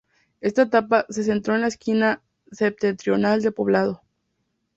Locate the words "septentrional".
2.51-3.43